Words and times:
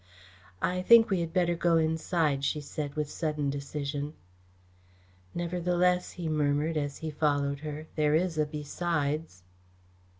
"I 0.63 0.81
think 0.81 1.11
we 1.11 1.19
had 1.19 1.31
better 1.31 1.53
go 1.53 1.77
inside," 1.77 2.43
she 2.43 2.59
said, 2.59 2.95
with 2.95 3.07
sudden 3.07 3.51
decision. 3.51 4.15
"Nevertheless," 5.35 6.13
he 6.13 6.27
murmured, 6.27 6.75
as 6.75 6.97
he 6.97 7.11
followed 7.11 7.59
her, 7.59 7.85
"there 7.95 8.15
is 8.15 8.39
a 8.39 8.47
'besides'." 8.47 9.43